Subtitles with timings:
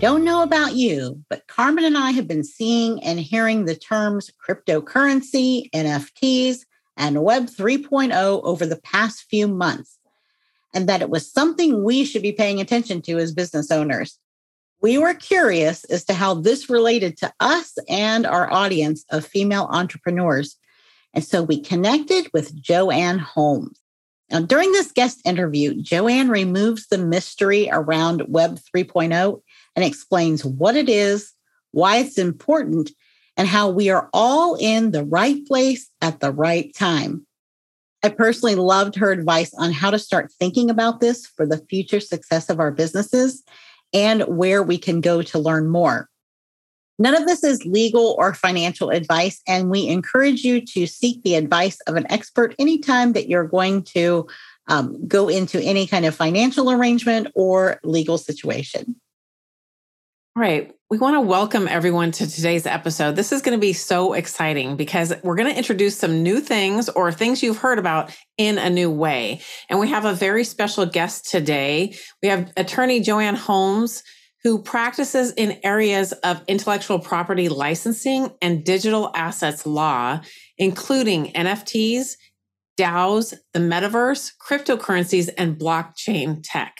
[0.00, 4.30] Don't know about you, but Carmen and I have been seeing and hearing the terms
[4.48, 6.60] cryptocurrency, NFTs,
[6.96, 9.98] and Web 3.0 over the past few months,
[10.72, 14.20] and that it was something we should be paying attention to as business owners.
[14.80, 19.66] We were curious as to how this related to us and our audience of female
[19.68, 20.56] entrepreneurs.
[21.12, 23.80] And so we connected with JoAnn Holmes.
[24.30, 29.40] Now, during this guest interview, JoAnn removes the mystery around Web 3.0
[29.78, 31.32] and explains what it is,
[31.70, 32.90] why it's important,
[33.36, 37.24] and how we are all in the right place at the right time.
[38.02, 42.00] I personally loved her advice on how to start thinking about this for the future
[42.00, 43.44] success of our businesses
[43.92, 46.08] and where we can go to learn more.
[46.98, 51.36] None of this is legal or financial advice, and we encourage you to seek the
[51.36, 54.26] advice of an expert anytime that you're going to
[54.66, 58.96] um, go into any kind of financial arrangement or legal situation.
[60.36, 60.72] Right.
[60.90, 63.16] We want to welcome everyone to today's episode.
[63.16, 66.88] This is going to be so exciting because we're going to introduce some new things
[66.88, 69.40] or things you've heard about in a new way.
[69.68, 71.96] And we have a very special guest today.
[72.22, 74.02] We have attorney JoAnn Holmes,
[74.44, 80.20] who practices in areas of intellectual property licensing and digital assets law,
[80.56, 82.12] including NFTs,
[82.78, 86.76] DAOs, the metaverse, cryptocurrencies, and blockchain tech.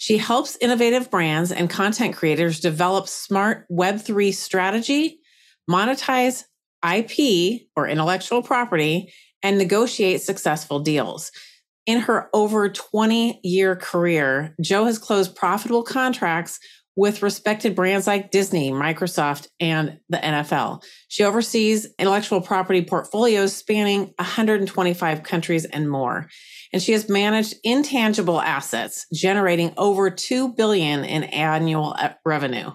[0.00, 5.20] She helps innovative brands and content creators develop smart Web3 strategy,
[5.70, 6.44] monetize
[6.82, 9.12] IP or intellectual property,
[9.42, 11.30] and negotiate successful deals.
[11.84, 16.60] In her over 20 year career, Jo has closed profitable contracts
[16.96, 20.82] with respected brands like Disney, Microsoft, and the NFL.
[21.08, 26.26] She oversees intellectual property portfolios spanning 125 countries and more
[26.72, 32.70] and she has managed intangible assets generating over 2 billion in annual uh, revenue.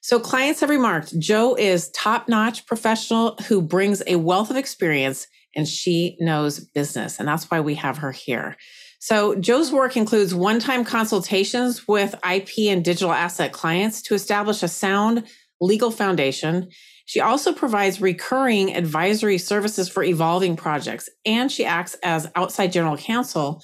[0.00, 5.68] So clients have remarked Jo is top-notch professional who brings a wealth of experience and
[5.68, 8.56] she knows business and that's why we have her here.
[8.98, 14.68] So Jo's work includes one-time consultations with IP and digital asset clients to establish a
[14.68, 15.24] sound
[15.60, 16.68] legal foundation
[17.12, 22.96] she also provides recurring advisory services for evolving projects, and she acts as outside general
[22.96, 23.62] counsel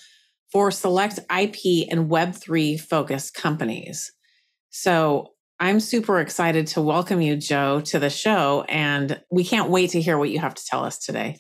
[0.53, 4.13] for select IP and Web3 focused companies.
[4.69, 9.93] So I'm super excited to welcome you, Jo, to the show, and we can't wait
[9.93, 11.39] to hear what you have to tell us today.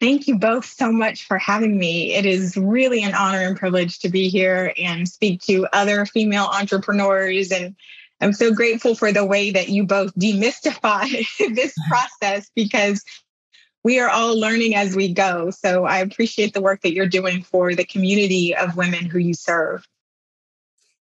[0.00, 2.14] Thank you both so much for having me.
[2.14, 6.48] It is really an honor and privilege to be here and speak to other female
[6.54, 7.74] entrepreneurs and
[8.22, 13.02] I'm so grateful for the way that you both demystify this process because
[13.84, 15.50] we are all learning as we go.
[15.50, 19.34] So I appreciate the work that you're doing for the community of women who you
[19.34, 19.86] serve.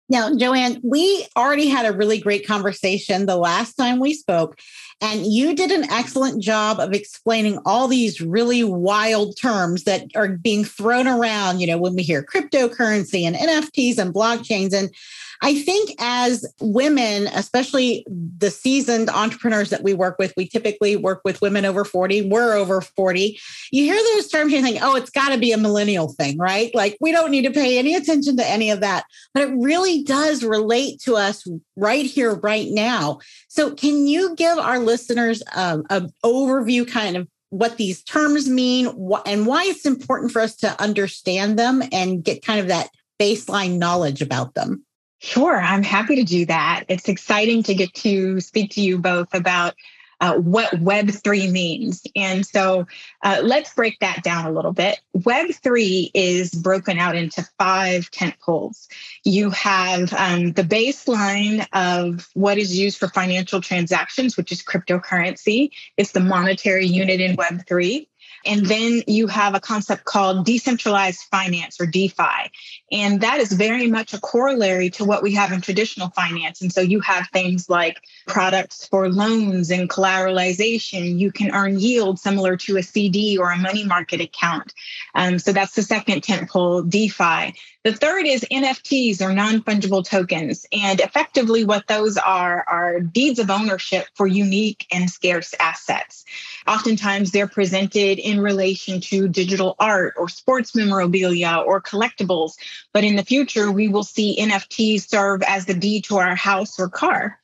[0.08, 4.60] Now, JoAnn, we already had a really great conversation the last time we spoke,
[5.02, 10.28] and you did an excellent job of explaining all these really wild terms that are
[10.28, 14.74] being thrown around, you know, when we hear cryptocurrency and NFTs and blockchains.
[14.74, 14.94] And
[15.42, 21.22] I think as women, especially the seasoned entrepreneurs that we work with, we typically work
[21.24, 22.30] with women over 40.
[22.30, 23.40] We're over 40.
[23.72, 26.74] You hear those terms, you think, oh, it's got to be a millennial thing, right?
[26.74, 29.06] Like we don't need to pay any attention to any of that.
[29.34, 33.20] But it really does relate to us right here, right now.
[33.48, 38.88] So, can you give our listeners um, an overview kind of what these terms mean
[39.26, 42.90] and why it's important for us to understand them and get kind of that
[43.20, 44.86] baseline knowledge about them?
[45.20, 46.86] Sure, I'm happy to do that.
[46.88, 49.76] It's exciting to get to speak to you both about
[50.22, 52.04] uh, what Web3 means.
[52.16, 52.88] And so
[53.24, 55.00] uh, let's break that down a little bit.
[55.16, 58.88] Web3 is broken out into five tent poles.
[59.24, 65.72] You have um, the baseline of what is used for financial transactions, which is cryptocurrency.
[65.98, 68.08] It's the monetary unit in Web3.
[68.46, 72.52] And then you have a concept called decentralized finance or DeFi.
[72.92, 76.62] And that is very much a corollary to what we have in traditional finance.
[76.62, 81.20] And so you have things like products for loans and collateralization.
[81.20, 84.74] You can earn yield similar to a CD or a money market account.
[85.16, 87.54] Um, so that's the second tentpole, DeFi.
[87.86, 90.66] The third is NFTs or non fungible tokens.
[90.72, 96.26] And effectively, what those are are deeds of ownership for unique and scarce assets.
[96.68, 102.54] Oftentimes, they're presented in relation to digital art or sports memorabilia or collectibles.
[102.94, 106.80] But in the future, we will see NFTs serve as the deed to our house
[106.80, 107.40] or car.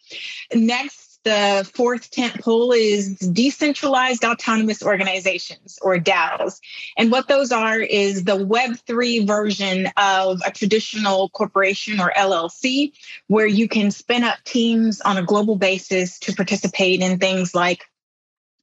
[0.54, 6.60] Next, the fourth tent pole is decentralized autonomous organizations or DAOs.
[6.98, 12.94] And what those are is the Web3 version of a traditional corporation or LLC,
[13.28, 17.86] where you can spin up teams on a global basis to participate in things like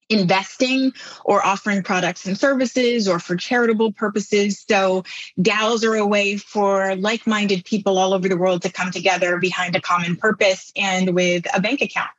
[0.08, 0.92] investing
[1.24, 4.64] or offering products and services or for charitable purposes.
[4.68, 5.04] So
[5.40, 9.76] DAOs are a way for like-minded people all over the world to come together behind
[9.76, 12.10] a common purpose and with a bank account.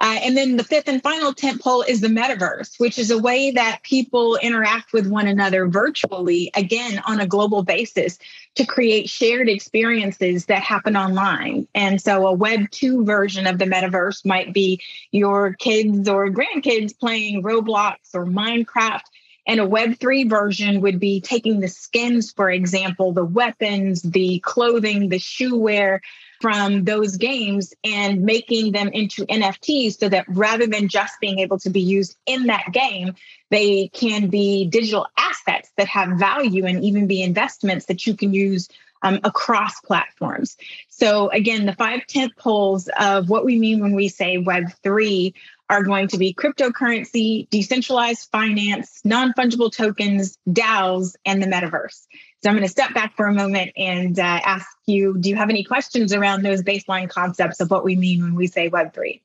[0.00, 3.18] Uh, and then the fifth and final tent pole is the metaverse, which is a
[3.18, 8.18] way that people interact with one another virtually, again, on a global basis
[8.56, 11.66] to create shared experiences that happen online.
[11.74, 14.80] And so a Web 2 version of the metaverse might be
[15.12, 19.02] your kids or grandkids playing Roblox or Minecraft.
[19.48, 25.08] And a Web3 version would be taking the skins, for example, the weapons, the clothing,
[25.08, 26.02] the shoe wear,
[26.40, 31.58] from those games and making them into NFTs so that rather than just being able
[31.60, 33.14] to be used in that game,
[33.50, 38.34] they can be digital assets that have value and even be investments that you can
[38.34, 38.68] use
[39.02, 40.56] um, across platforms.
[40.88, 45.34] So, again, the five tent poles of what we mean when we say Web3
[45.68, 52.06] are going to be cryptocurrency, decentralized finance, non fungible tokens, DAOs, and the metaverse.
[52.46, 55.34] So I'm going to step back for a moment and uh, ask you do you
[55.34, 59.20] have any questions around those baseline concepts of what we mean when we say Web3?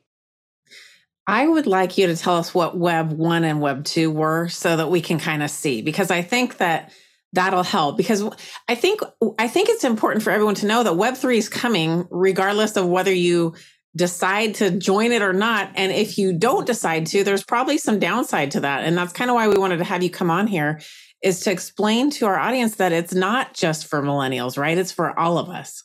[1.28, 4.76] I would like you to tell us what Web 1 and Web 2 were so
[4.76, 6.94] that we can kind of see, because I think that
[7.32, 8.24] that'll help because
[8.68, 9.02] I think
[9.38, 12.90] I think it's important for everyone to know that web 3 is coming regardless of
[12.90, 13.54] whether you
[13.96, 18.00] decide to join it or not and if you don't decide to there's probably some
[18.00, 20.46] downside to that and that's kind of why we wanted to have you come on
[20.46, 20.82] here
[21.22, 24.78] is to explain to our audience that it's not just for millennials, right?
[24.78, 25.84] It's for all of us.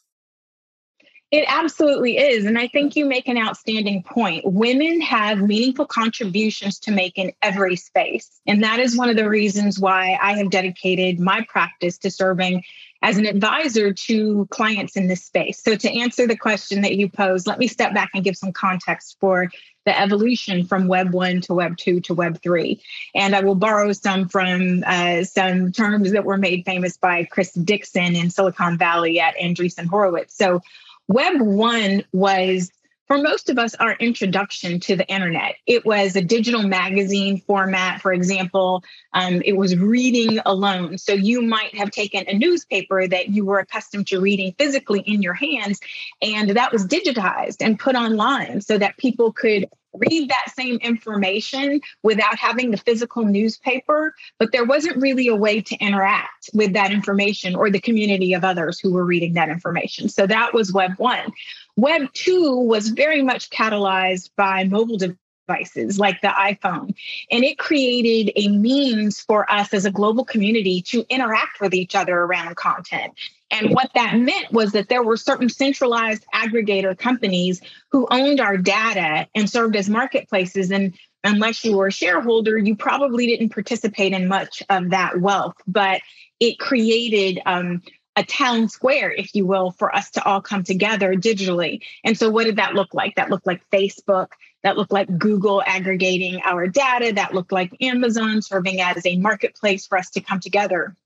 [1.33, 2.45] It absolutely is.
[2.45, 4.45] And I think you make an outstanding point.
[4.45, 8.41] Women have meaningful contributions to make in every space.
[8.47, 12.63] And that is one of the reasons why I have dedicated my practice to serving
[13.03, 15.61] as an advisor to clients in this space.
[15.63, 18.53] So, to answer the question that you posed, let me step back and give some
[18.53, 19.51] context for
[19.87, 22.79] the evolution from Web 1 to Web 2 to Web 3.
[23.15, 27.53] And I will borrow some from uh, some terms that were made famous by Chris
[27.53, 30.37] Dixon in Silicon Valley at Andreessen Horowitz.
[30.37, 30.61] So,
[31.09, 32.73] Web 1 was
[33.07, 35.57] for most of us, our introduction to the internet.
[35.67, 38.83] It was a digital magazine format, for example.
[39.13, 40.99] Um, it was reading alone.
[40.99, 45.23] So you might have taken a newspaper that you were accustomed to reading physically in
[45.23, 45.81] your hands,
[46.21, 49.67] and that was digitized and put online so that people could
[49.99, 55.61] read that same information without having the physical newspaper, but there wasn't really a way
[55.61, 60.09] to interact with that information or the community of others who were reading that information.
[60.09, 61.33] So that was Web 1.
[61.77, 66.95] Web 2 was very much catalyzed by mobile devices like the iPhone.
[67.31, 71.95] And it created a means for us as a global community to interact with each
[71.95, 73.13] other around content.
[73.51, 78.57] And what that meant was that there were certain centralized aggregator companies who owned our
[78.57, 80.71] data and served as marketplaces.
[80.73, 85.55] And unless you were a shareholder, you probably didn't participate in much of that wealth.
[85.67, 86.01] But
[86.41, 87.83] it created um,
[88.17, 91.83] a town square, if you will, for us to all come together digitally.
[92.05, 93.17] And so, what did that look like?
[93.17, 94.29] That looked like Facebook,
[94.63, 99.87] that looked like Google aggregating our data, that looked like Amazon serving as a marketplace
[99.87, 100.97] for us to come together.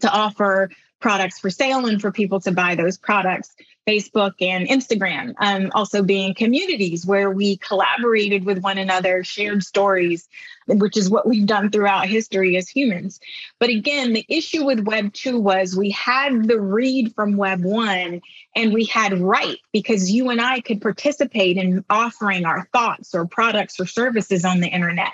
[0.00, 0.70] to offer
[1.00, 3.54] products for sale and for people to buy those products.
[3.86, 10.28] Facebook and Instagram, um, also being communities where we collaborated with one another, shared stories,
[10.66, 13.20] which is what we've done throughout history as humans.
[13.58, 18.20] But again, the issue with Web 2 was we had the read from Web 1
[18.56, 23.26] and we had write because you and I could participate in offering our thoughts or
[23.26, 25.12] products or services on the internet.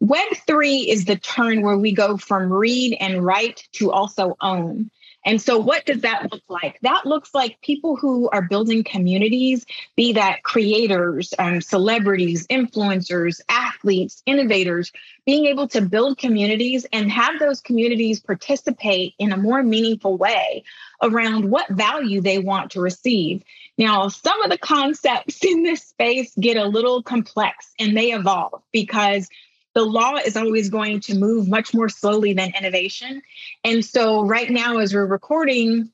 [0.00, 4.90] Web 3 is the turn where we go from read and write to also own.
[5.24, 6.80] And so, what does that look like?
[6.80, 14.22] That looks like people who are building communities, be that creators, um, celebrities, influencers, athletes,
[14.24, 14.92] innovators,
[15.26, 20.64] being able to build communities and have those communities participate in a more meaningful way
[21.02, 23.42] around what value they want to receive.
[23.76, 28.62] Now, some of the concepts in this space get a little complex and they evolve
[28.72, 29.28] because
[29.74, 33.22] the law is always going to move much more slowly than innovation.
[33.64, 35.90] And so, right now, as we're recording,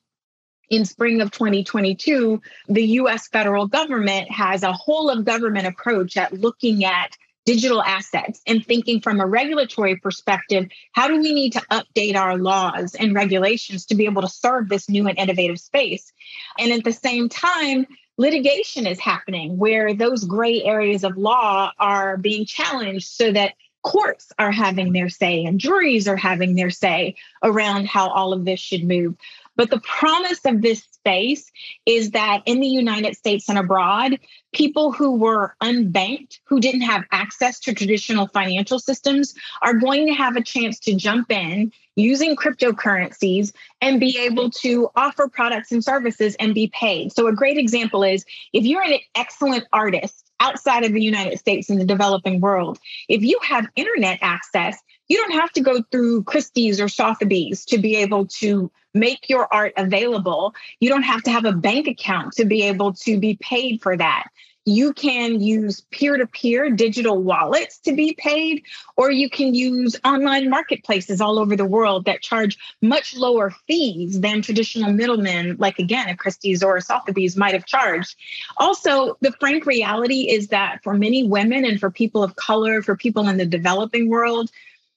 [0.68, 6.32] in spring of 2022, the US federal government has a whole of government approach at
[6.32, 11.62] looking at digital assets and thinking from a regulatory perspective how do we need to
[11.70, 16.12] update our laws and regulations to be able to serve this new and innovative space?
[16.58, 17.86] And at the same time,
[18.18, 23.54] litigation is happening where those gray areas of law are being challenged so that
[23.86, 27.14] courts are having their say and juries are having their say
[27.44, 29.14] around how all of this should move.
[29.54, 31.52] But the promise of this space
[31.86, 34.18] is that in the United States and abroad,
[34.52, 40.14] people who were unbanked, who didn't have access to traditional financial systems, are going to
[40.14, 45.84] have a chance to jump in using cryptocurrencies and be able to offer products and
[45.84, 47.12] services and be paid.
[47.12, 51.70] So, a great example is if you're an excellent artist outside of the United States
[51.70, 52.78] in the developing world.
[53.08, 54.78] If you have internet access,
[55.08, 59.52] you don't have to go through Christie's or Sotheby's to be able to make your
[59.52, 60.54] art available.
[60.80, 63.96] You don't have to have a bank account to be able to be paid for
[63.96, 64.24] that
[64.66, 68.64] you can use peer to peer digital wallets to be paid,
[68.96, 74.20] or you can use online marketplaces all over the world that charge much lower fees
[74.20, 78.16] than traditional middlemen, like again, a Christie's or a Sotheby's might have charged.
[78.56, 82.96] Also, the frank reality is that for many women and for people of color, for
[82.96, 84.50] people in the developing world,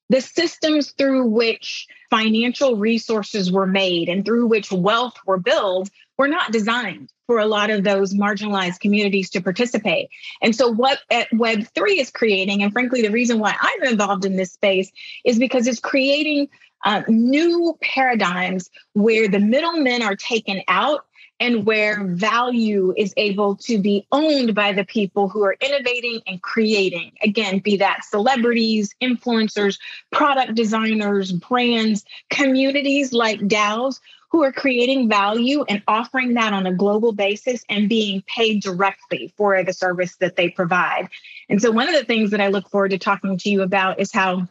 [0.10, 6.28] the systems through which financial resources were made and through which wealth were built were
[6.28, 10.10] not designed for a lot of those marginalized communities to participate.
[10.42, 14.52] And so, what Web3 is creating, and frankly, the reason why I'm involved in this
[14.52, 14.92] space
[15.24, 16.50] is because it's creating
[16.84, 21.06] uh, new paradigms where the middlemen are taken out
[21.40, 26.42] and where value is able to be owned by the people who are innovating and
[26.42, 27.14] creating.
[27.24, 29.80] Again, be that celebrities, influencers,
[30.12, 36.74] product designers, brands, communities like DAOs who are creating value and offering that on a
[36.74, 41.10] global basis and being paid directly for the service that they provide.
[41.50, 44.00] And so, one of the things that I look forward to talking to you about
[44.00, 44.48] is how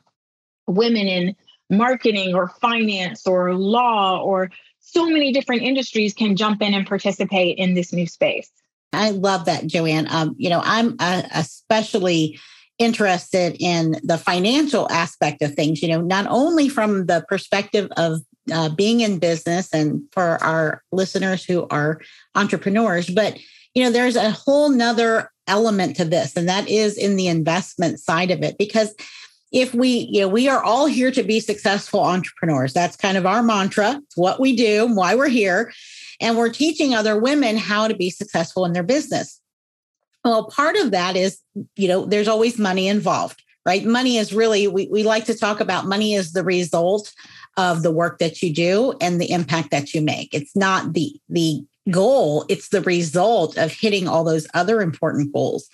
[0.66, 1.36] women in
[1.70, 7.58] marketing or finance or law or so many different industries can jump in and participate
[7.58, 8.50] in this new space.
[8.92, 10.10] I love that, JoAnn.
[10.10, 12.38] Um, you know, I'm uh, especially
[12.78, 18.20] interested in the financial aspect of things, you know, not only from the perspective of
[18.52, 22.00] uh, being in business and for our listeners who are
[22.34, 23.38] entrepreneurs, but,
[23.74, 28.00] you know, there's a whole nother element to this, and that is in the investment
[28.00, 28.94] side of it, because
[29.50, 32.74] if we, you know, we are all here to be successful entrepreneurs.
[32.74, 34.00] That's kind of our mantra.
[34.04, 35.72] It's what we do, why we're here.
[36.20, 39.40] And we're teaching other women how to be successful in their business.
[40.24, 41.38] Well, part of that is,
[41.76, 43.84] you know, there's always money involved, right?
[43.84, 47.12] Money is really, we, we like to talk about money as the result
[47.58, 50.32] of the work that you do and the impact that you make.
[50.32, 55.68] It's not the, the goal, it's the result of hitting all those other important goals.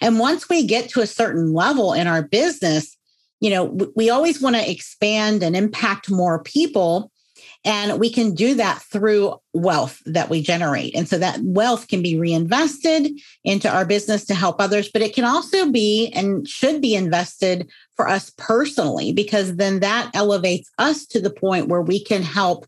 [0.00, 2.96] And once we get to a certain level in our business,
[3.40, 7.12] you know, we always want to expand and impact more people.
[7.64, 10.94] And we can do that through wealth that we generate.
[10.94, 15.14] And so that wealth can be reinvested into our business to help others, but it
[15.14, 21.06] can also be and should be invested for us personally, because then that elevates us
[21.06, 22.66] to the point where we can help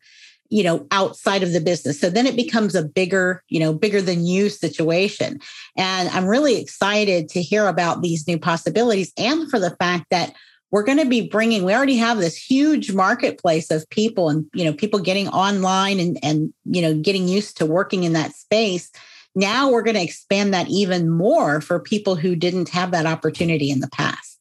[0.49, 4.01] you know outside of the business so then it becomes a bigger you know bigger
[4.01, 5.41] than you situation
[5.77, 10.33] and i'm really excited to hear about these new possibilities and for the fact that
[10.77, 14.63] we're going to be bringing we already have this huge marketplace of people and you
[14.63, 18.91] know people getting online and and you know getting used to working in that space.
[19.35, 23.71] Now we're going to expand that even more for people who didn't have that opportunity
[23.71, 24.36] in the past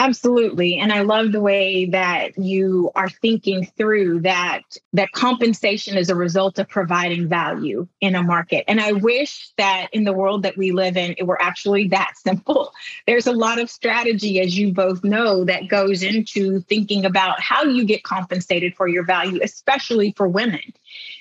[0.00, 0.78] Absolutely.
[0.78, 4.62] And I love the way that you are thinking through that
[4.92, 8.64] that compensation is a result of providing value in a market.
[8.68, 12.12] And I wish that in the world that we live in it were actually that
[12.24, 12.72] simple.
[13.08, 17.64] There's a lot of strategy as you both know that goes into thinking about how
[17.64, 20.62] you get compensated for your value, especially for women.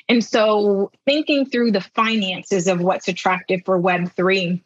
[0.08, 4.62] And so thinking through the finances of what's attractive for web3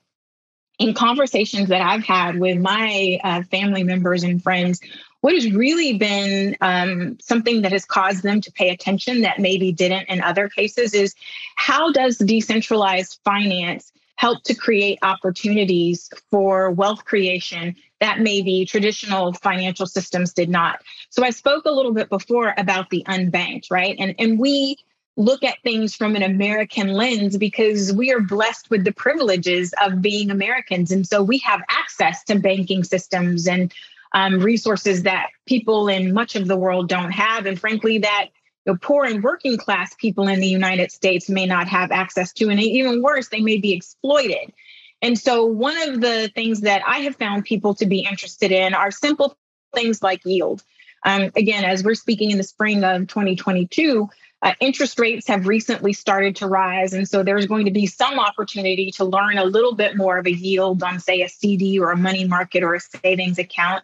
[0.82, 4.82] in conversations that I've had with my uh, family members and friends,
[5.22, 9.72] what has really been um, something that has caused them to pay attention that maybe
[9.72, 11.16] didn't in other cases is
[11.56, 19.86] how does decentralized finance help to create opportunities for wealth creation that maybe traditional financial
[19.86, 20.82] systems did not.
[21.10, 23.96] So I spoke a little bit before about the unbanked, right?
[24.00, 24.78] And and we
[25.22, 30.02] look at things from an American lens because we are blessed with the privileges of
[30.02, 30.92] being Americans.
[30.92, 33.74] And so we have access to banking systems and
[34.14, 37.46] um, resources that people in much of the world don't have.
[37.46, 38.30] And frankly, that
[38.66, 42.50] know, poor and working class people in the United States may not have access to.
[42.50, 44.54] And even worse, they may be exploited.
[45.02, 48.74] And so, one of the things that I have found people to be interested in
[48.74, 49.36] are simple
[49.74, 50.64] things like yield.
[51.04, 54.08] Um, again, as we're speaking in the spring of 2022,
[54.44, 56.94] uh, interest rates have recently started to rise.
[56.94, 60.26] And so there's going to be some opportunity to learn a little bit more of
[60.26, 63.84] a yield on, say, a CD or a money market or a savings account.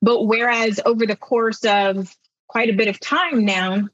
[0.00, 2.14] But whereas over the course of
[2.46, 3.88] quite a bit of time now,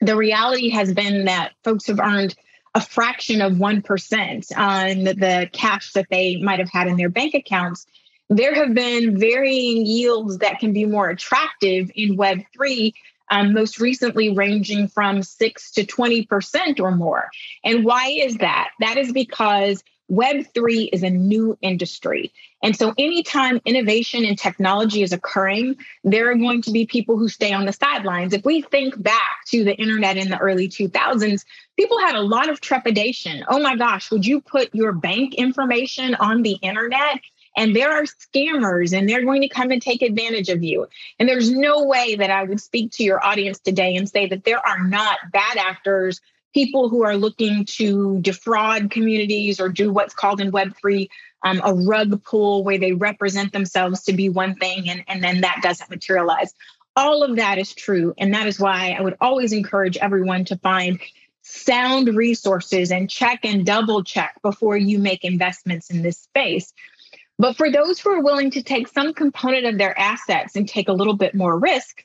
[0.00, 2.34] the reality has been that folks have earned
[2.74, 7.34] a fraction of 1% on the cash that they might have had in their bank
[7.34, 7.86] accounts.
[8.28, 12.92] There have been varying yields that can be more attractive in Web3
[13.30, 17.30] um, most recently ranging from 6 to 20% or more.
[17.64, 18.70] And why is that?
[18.80, 22.32] That is because Web3 is a new industry.
[22.62, 27.28] And so, anytime innovation and technology is occurring, there are going to be people who
[27.28, 28.32] stay on the sidelines.
[28.32, 31.44] If we think back to the internet in the early 2000s,
[31.76, 33.44] people had a lot of trepidation.
[33.48, 37.20] Oh my gosh, would you put your bank information on the internet?
[37.56, 40.86] And there are scammers and they're going to come and take advantage of you.
[41.18, 44.44] And there's no way that I would speak to your audience today and say that
[44.44, 46.20] there are not bad actors,
[46.52, 51.08] people who are looking to defraud communities or do what's called in Web3
[51.44, 55.42] um, a rug pull where they represent themselves to be one thing and, and then
[55.42, 56.52] that doesn't materialize.
[56.96, 58.14] All of that is true.
[58.18, 60.98] And that is why I would always encourage everyone to find
[61.42, 66.72] sound resources and check and double check before you make investments in this space.
[67.38, 70.88] But for those who are willing to take some component of their assets and take
[70.88, 72.04] a little bit more risk,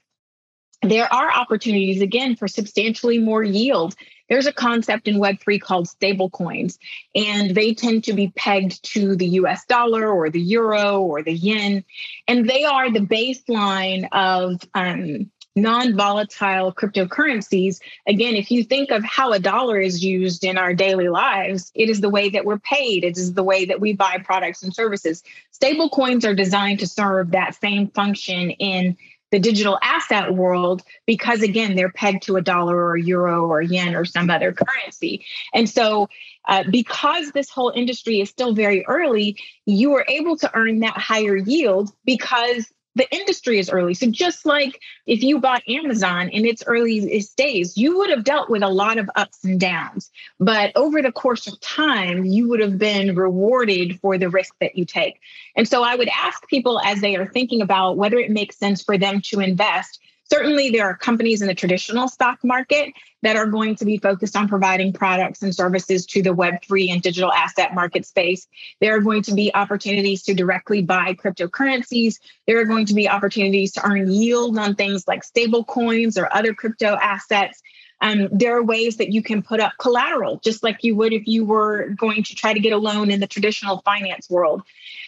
[0.84, 3.96] there are opportunities again for substantially more yield.
[4.30, 6.78] There's a concept in Web3 called stablecoins,
[7.14, 11.34] and they tend to be pegged to the US dollar or the euro or the
[11.34, 11.84] yen.
[12.28, 19.34] And they are the baseline of um, non-volatile cryptocurrencies again if you think of how
[19.34, 23.04] a dollar is used in our daily lives it is the way that we're paid.
[23.04, 25.24] It is the way that we buy products and services.
[25.52, 28.98] Stable coins are designed to serve that same function in
[29.32, 33.62] the digital asset world because again they're pegged to a dollar or a euro or
[33.62, 35.26] yen or some other currency.
[35.54, 36.10] And so
[36.48, 40.98] uh, because this whole industry is still very early you are able to earn that
[40.98, 43.94] higher yield because the industry is early.
[43.94, 48.50] So just like if you bought Amazon in its early days, you would have dealt
[48.50, 50.12] with a lot of ups and downs.
[50.40, 54.78] But over the course of time, you would have been rewarded for the risk that
[54.78, 55.20] you take.
[55.56, 58.84] And so I would ask people as they are thinking about whether it makes sense
[58.84, 60.00] for them to invest
[60.32, 64.38] Certainly, there are companies in the traditional stock market that are going to be focused
[64.38, 68.48] on providing products and services to the Web3 and digital asset market space.
[68.80, 72.20] There are going to be opportunities to directly buy cryptocurrencies.
[72.48, 76.34] There are going to be opportunities to earn yield on things like stable coins or
[76.34, 77.62] other crypto assets.
[78.02, 81.28] Um, there are ways that you can put up collateral, just like you would if
[81.28, 84.64] you were going to try to get a loan in the traditional finance world.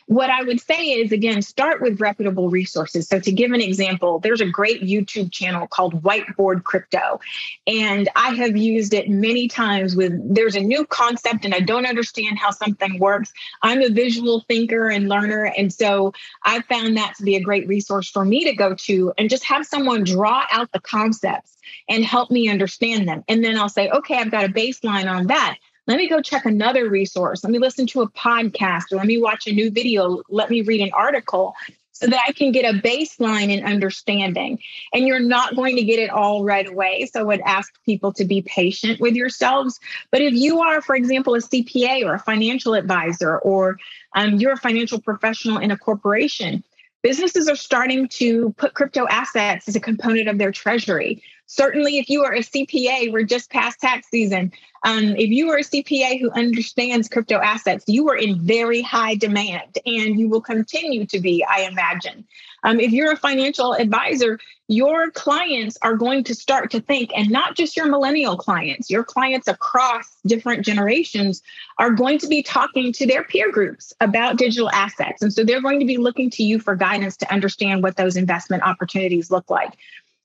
[0.08, 3.08] What I would say is, again, start with reputable resources.
[3.08, 7.22] So, to give an example, there's a great YouTube channel called Whiteboard Crypto,
[7.68, 9.96] and I have used it many times.
[9.96, 13.32] With there's a new concept, and I don't understand how something works.
[13.62, 17.68] I'm a visual thinker and learner, and so I found that to be a great
[17.68, 21.58] resource for me to go to and just have someone draw out the concepts
[21.90, 23.24] and help me understand them.
[23.28, 26.46] And then I'll say, okay, I've got a baseline on that let me go check
[26.46, 27.44] another resource.
[27.44, 30.22] Let me listen to a podcast or let me watch a new video.
[30.30, 31.56] Let me read an article
[31.92, 34.60] so that I can get a baseline and understanding.
[34.94, 37.08] And you're not going to get it all right away.
[37.12, 39.80] So I would ask people to be patient with yourselves.
[40.10, 43.78] But if you are, for example, a CPA or a financial advisor, or
[44.16, 46.64] um, you're a financial professional in a corporation,
[47.04, 51.22] businesses are starting to put crypto assets as a component of their treasury.
[51.46, 54.52] Certainly, if you are a CPA, we're just past tax season.
[54.86, 59.16] Um, if you are a CPA who understands crypto assets, you are in very high
[59.16, 62.26] demand and you will continue to be, I imagine.
[62.64, 67.30] Um, if you're a financial advisor, your clients are going to start to think, and
[67.30, 71.44] not just your millennial clients, your clients across different generations
[71.78, 75.22] are going to be talking to their peer groups about digital assets.
[75.22, 78.16] And so they're going to be looking to you for guidance to understand what those
[78.16, 79.74] investment opportunities look like.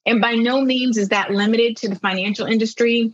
[0.09, 3.12] And by no means is that limited to the financial industry.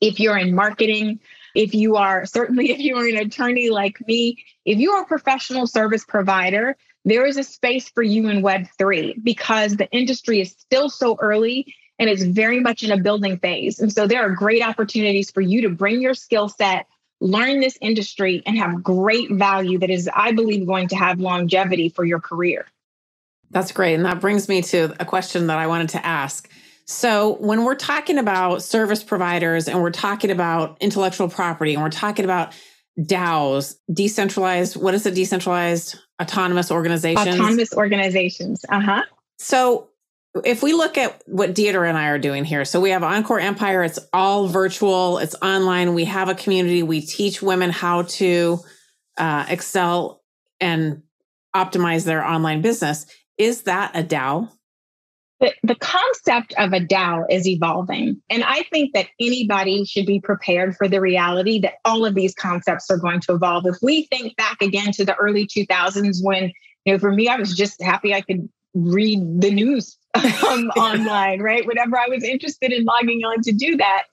[0.00, 1.18] If you're in marketing,
[1.56, 5.06] if you are certainly if you are an attorney like me, if you are a
[5.06, 10.52] professional service provider, there is a space for you in Web3 because the industry is
[10.52, 13.80] still so early and it's very much in a building phase.
[13.80, 16.86] And so there are great opportunities for you to bring your skill set,
[17.20, 21.88] learn this industry, and have great value that is, I believe, going to have longevity
[21.88, 22.66] for your career.
[23.54, 23.94] That's great.
[23.94, 26.50] And that brings me to a question that I wanted to ask.
[26.86, 31.88] So, when we're talking about service providers and we're talking about intellectual property and we're
[31.88, 32.52] talking about
[33.00, 37.40] DAOs, decentralized, what is a Decentralized autonomous organization?
[37.40, 38.66] Autonomous organizations.
[38.68, 39.02] Uh huh.
[39.38, 39.88] So,
[40.44, 43.38] if we look at what Deirdre and I are doing here, so we have Encore
[43.38, 45.94] Empire, it's all virtual, it's online.
[45.94, 46.82] We have a community.
[46.82, 48.58] We teach women how to
[49.16, 50.22] uh, excel
[50.60, 51.02] and
[51.54, 53.06] optimize their online business.
[53.38, 54.50] Is that a DAO?
[55.40, 58.22] The, the concept of a DAO is evolving.
[58.30, 62.34] And I think that anybody should be prepared for the reality that all of these
[62.34, 63.66] concepts are going to evolve.
[63.66, 66.52] If we think back again to the early 2000s, when,
[66.84, 70.22] you know, for me, I was just happy I could read the news um,
[70.76, 71.66] online, right?
[71.66, 74.04] Whenever I was interested in logging on to do that,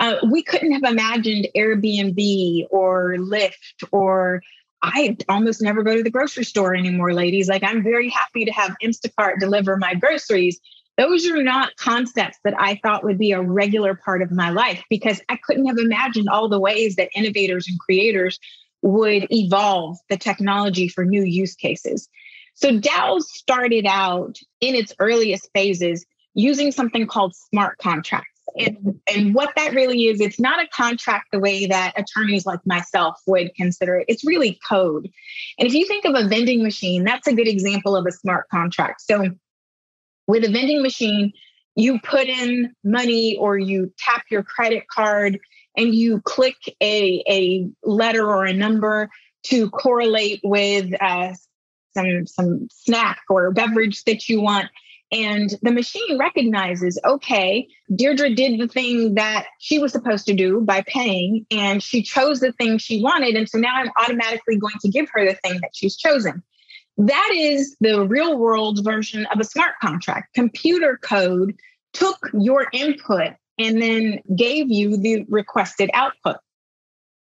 [0.00, 4.42] uh, we couldn't have imagined Airbnb or Lyft or
[4.82, 7.48] I almost never go to the grocery store anymore, ladies.
[7.48, 10.60] Like, I'm very happy to have Instacart deliver my groceries.
[10.98, 14.82] Those are not concepts that I thought would be a regular part of my life
[14.90, 18.38] because I couldn't have imagined all the ways that innovators and creators
[18.82, 22.08] would evolve the technology for new use cases.
[22.54, 28.31] So, DAOs started out in its earliest phases using something called smart contracts.
[28.58, 32.60] And, and what that really is, it's not a contract the way that attorneys like
[32.66, 34.06] myself would consider it.
[34.08, 35.10] It's really code.
[35.58, 38.48] And if you think of a vending machine, that's a good example of a smart
[38.50, 39.00] contract.
[39.02, 39.30] So
[40.26, 41.32] with a vending machine,
[41.76, 45.38] you put in money or you tap your credit card
[45.76, 49.08] and you click a, a letter or a number
[49.44, 51.32] to correlate with uh,
[51.94, 54.68] some some snack or beverage that you want
[55.12, 60.62] and the machine recognizes, okay, Deirdre did the thing that she was supposed to do
[60.62, 63.34] by paying, and she chose the thing she wanted.
[63.34, 66.42] And so now I'm automatically going to give her the thing that she's chosen.
[66.96, 70.32] That is the real world version of a smart contract.
[70.34, 71.56] Computer code
[71.92, 76.36] took your input and then gave you the requested output.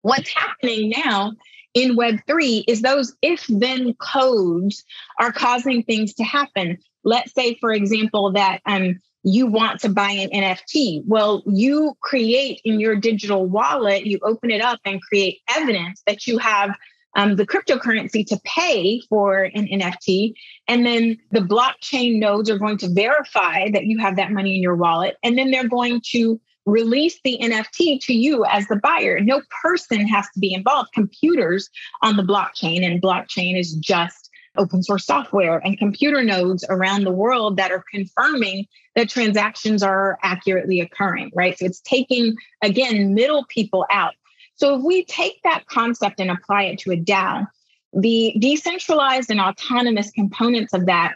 [0.02, 1.32] What's happening now
[1.74, 4.84] in Web3 is those if then codes
[5.18, 10.10] are causing things to happen let's say, for example, that um, you want to buy
[10.10, 11.02] an NFT.
[11.06, 16.26] Well, you create in your digital wallet, you open it up and create evidence that
[16.26, 16.74] you have
[17.16, 20.34] um, the cryptocurrency to pay for an NFT.
[20.68, 24.62] And then the blockchain nodes are going to verify that you have that money in
[24.62, 25.16] your wallet.
[25.22, 29.20] And then they're going to release the NFT to you as the buyer.
[29.20, 30.92] No person has to be involved.
[30.92, 31.68] Computers
[32.02, 34.23] on the blockchain, and blockchain is just
[34.56, 40.18] open source software and computer nodes around the world that are confirming that transactions are
[40.22, 41.58] accurately occurring, right?
[41.58, 44.14] So it's taking, again, middle people out.
[44.56, 47.46] So if we take that concept and apply it to a DAO,
[47.92, 51.14] the decentralized and autonomous components of that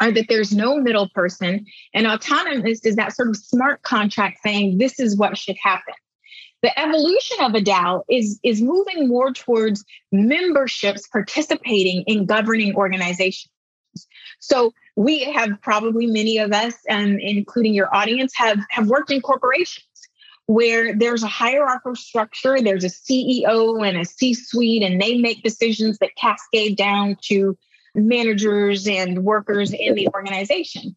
[0.00, 4.78] are that there's no middle person, and autonomous is that sort of smart contract saying
[4.78, 5.94] this is what should happen.
[6.62, 13.50] The evolution of a DAO is, is moving more towards memberships participating in governing organizations.
[14.40, 19.20] So we have probably many of us, and including your audience, have, have worked in
[19.20, 19.84] corporations
[20.46, 25.42] where there's a hierarchical structure, there's a CEO and a C suite, and they make
[25.42, 27.58] decisions that cascade down to
[27.94, 30.94] managers and workers in the organization.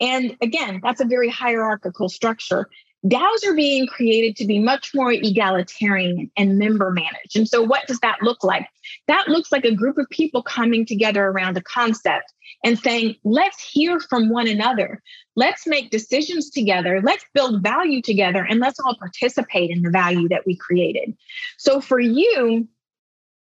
[0.00, 2.68] And again, that's a very hierarchical structure.
[3.08, 7.36] DAOs are being created to be much more egalitarian and member managed.
[7.36, 8.66] And so, what does that look like?
[9.06, 12.32] That looks like a group of people coming together around a concept
[12.64, 15.02] and saying, let's hear from one another.
[15.36, 17.00] Let's make decisions together.
[17.02, 21.16] Let's build value together, and let's all participate in the value that we created.
[21.58, 22.66] So, for you,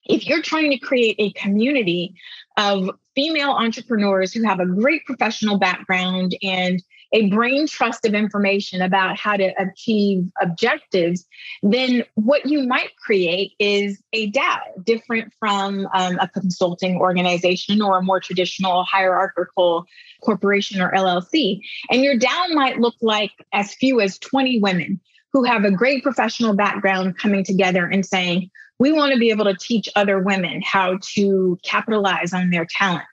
[0.07, 2.15] if you're trying to create a community
[2.57, 8.83] of female entrepreneurs who have a great professional background and a brain trust of information
[8.83, 11.27] about how to achieve objectives,
[11.63, 17.99] then what you might create is a DAO, different from um, a consulting organization or
[17.99, 19.87] a more traditional hierarchical
[20.23, 21.61] corporation or LLC.
[21.91, 25.01] And your DAO might look like as few as 20 women
[25.33, 29.45] who have a great professional background coming together and saying, we want to be able
[29.45, 33.05] to teach other women how to capitalize on their talent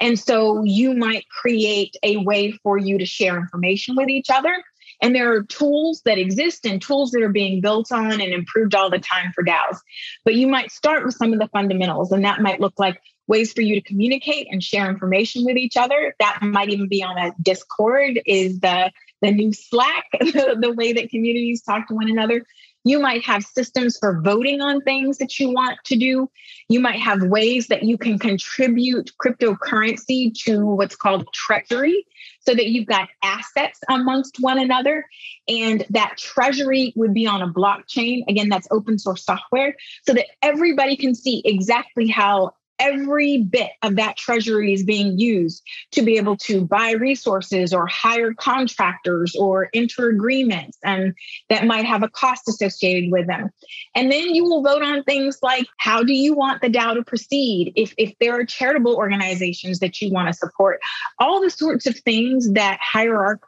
[0.00, 4.62] and so you might create a way for you to share information with each other.
[5.00, 8.74] And there are tools that exist and tools that are being built on and improved
[8.74, 9.78] all the time for DAOs.
[10.24, 13.52] But you might start with some of the fundamentals, and that might look like ways
[13.52, 16.14] for you to communicate and share information with each other.
[16.18, 20.92] That might even be on a Discord, is the the new Slack, the, the way
[20.92, 22.44] that communities talk to one another.
[22.88, 26.30] You might have systems for voting on things that you want to do.
[26.70, 32.06] You might have ways that you can contribute cryptocurrency to what's called treasury
[32.40, 35.04] so that you've got assets amongst one another.
[35.48, 38.22] And that treasury would be on a blockchain.
[38.26, 43.96] Again, that's open source software so that everybody can see exactly how every bit of
[43.96, 45.62] that treasury is being used
[45.92, 51.14] to be able to buy resources or hire contractors or enter agreements and
[51.48, 53.50] that might have a cost associated with them.
[53.94, 57.02] And then you will vote on things like how do you want the dao to
[57.02, 57.72] proceed?
[57.76, 60.80] If, if there are charitable organizations that you want to support
[61.18, 63.47] all the sorts of things that hierarchical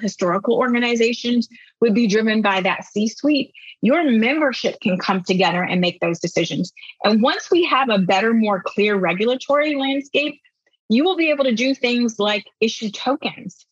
[0.00, 1.48] historical organizations
[1.80, 6.18] would be driven by that C suite, your membership can come together and make those
[6.18, 6.72] decisions.
[7.04, 10.40] And once we have a better, more clear regulatory landscape,
[10.88, 13.66] you will be able to do things like issue tokens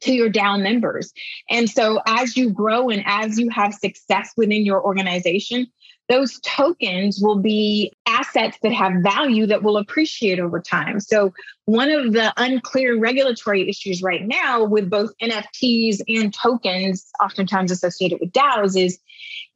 [0.00, 1.12] to your DAO members.
[1.50, 5.66] And so as you grow and as you have success within your organization,
[6.08, 11.00] those tokens will be assets that have value that will appreciate over time.
[11.00, 11.32] So,
[11.64, 18.18] one of the unclear regulatory issues right now with both NFTs and tokens, oftentimes associated
[18.20, 18.98] with DAOs, is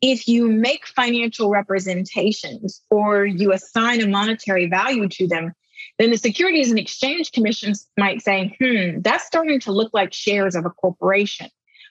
[0.01, 5.53] if you make financial representations or you assign a monetary value to them,
[5.99, 10.55] then the Securities and Exchange Commission might say, hmm, that's starting to look like shares
[10.55, 11.49] of a corporation,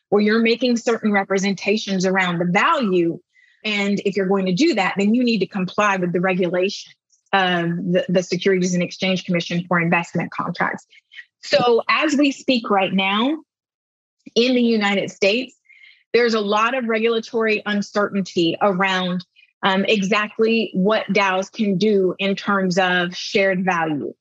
[0.10, 3.20] where you're making certain representations around the value
[3.66, 6.96] and if you're going to do that, then you need to comply with the regulations
[7.34, 10.86] of the, the Securities and Exchange Commission for investment contracts.
[11.44, 13.38] So, as we speak right now
[14.36, 15.56] in the United States,
[16.14, 19.26] there's a lot of regulatory uncertainty around
[19.64, 24.14] um, exactly what DAOs can do in terms of shared value.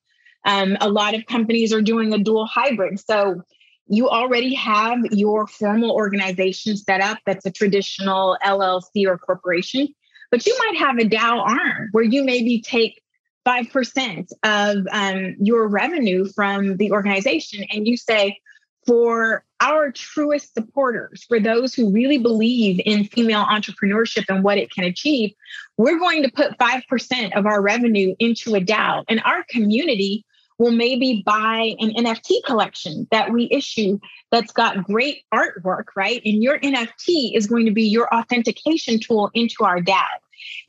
[0.43, 2.99] Um, a lot of companies are doing a dual hybrid.
[2.99, 3.43] So,
[3.87, 9.87] you already have your formal organization set up that's a traditional LLC or corporation,
[10.31, 13.01] but you might have a DAO arm where you maybe take
[13.45, 18.39] 5% of um, your revenue from the organization and you say,
[18.85, 24.71] for our truest supporters, for those who really believe in female entrepreneurship and what it
[24.71, 25.31] can achieve,
[25.77, 29.03] we're going to put 5% of our revenue into a DAO.
[29.09, 30.23] And our community
[30.57, 33.99] will maybe buy an NFT collection that we issue
[34.31, 36.21] that's got great artwork, right?
[36.23, 40.05] And your NFT is going to be your authentication tool into our DAO.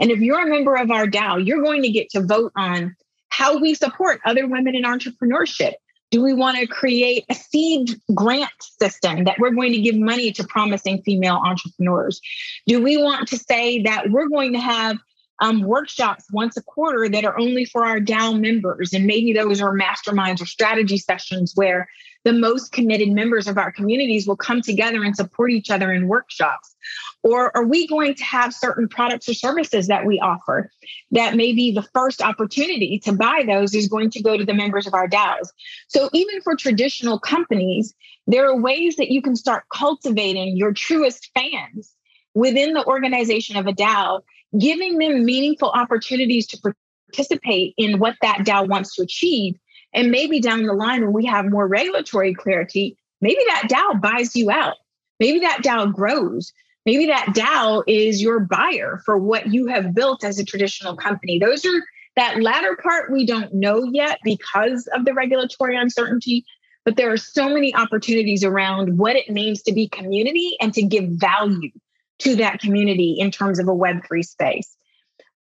[0.01, 2.97] And if you're a member of our DAO, you're going to get to vote on
[3.29, 5.75] how we support other women in entrepreneurship.
[6.11, 10.33] Do we want to create a seed grant system that we're going to give money
[10.33, 12.21] to promising female entrepreneurs?
[12.67, 14.99] Do we want to say that we're going to have
[15.41, 18.93] um, workshops once a quarter that are only for our DAO members.
[18.93, 21.89] And maybe those are masterminds or strategy sessions where
[22.25, 26.09] the most committed members of our communities will come together and support each other in
[26.09, 26.75] workshops.
[27.23, 30.71] Or are we going to have certain products or services that we offer
[31.13, 34.87] that maybe the first opportunity to buy those is going to go to the members
[34.87, 35.51] of our DAOs?
[35.87, 37.95] So even for traditional companies,
[38.27, 41.95] there are ways that you can start cultivating your truest fans
[42.35, 44.21] within the organization of a DAO
[44.59, 46.75] giving them meaningful opportunities to
[47.13, 49.55] participate in what that DAO wants to achieve.
[49.93, 54.37] And maybe down the line, when we have more regulatory clarity, maybe that DAO buys
[54.37, 54.77] you out.
[55.21, 56.53] Maybe that DAO grows.
[56.85, 61.39] Maybe that DAO is your buyer for what you have built as a traditional company.
[61.39, 61.83] Those are
[62.17, 66.45] that latter part we don't know yet because of the regulatory uncertainty.
[66.85, 70.83] But there are so many opportunities around what it means to be community and to
[70.83, 71.73] give value
[72.21, 74.77] to that community in terms of a Web3 space.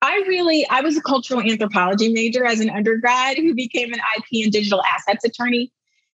[0.01, 4.43] I really, I was a cultural anthropology major as an undergrad who became an IP
[4.43, 5.71] and digital assets attorney.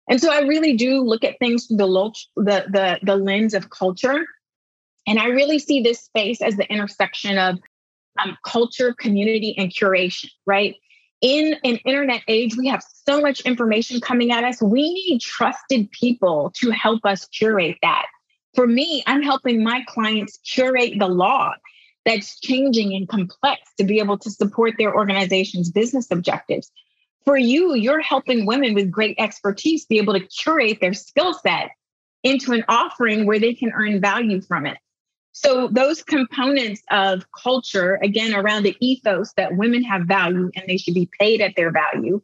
[0.10, 3.70] And so I really do look at things through the, the, the, the lens of
[3.70, 4.26] culture.
[5.08, 7.58] And I really see this space as the intersection of
[8.20, 10.76] um, culture, community, and curation, right?
[11.22, 14.62] in an internet age, we have so much information coming at us.
[14.62, 18.08] We need trusted people to help us curate that.
[18.54, 21.54] For me, I'm helping my clients curate the law
[22.06, 26.72] that's changing and complex to be able to support their organization's business objectives.
[27.24, 31.72] For you, you're helping women with great expertise be able to curate their skill set
[32.24, 34.78] into an offering where they can earn value from it.
[35.34, 40.78] So, those components of culture, again, around the ethos that women have value and they
[40.78, 42.22] should be paid at their value,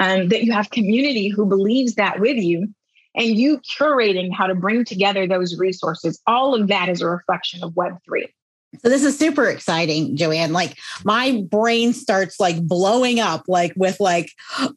[0.00, 2.72] um, that you have community who believes that with you,
[3.18, 7.62] and you curating how to bring together those resources, all of that is a reflection
[7.62, 8.28] of Web3.
[8.80, 10.52] So this is super exciting, JoAnn.
[10.52, 14.30] Like my brain starts like blowing up, like with like